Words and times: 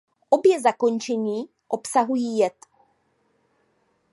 Obě 0.29 0.61
zakončení 0.61 1.49
obsahují 1.67 2.37
jed. 2.37 2.65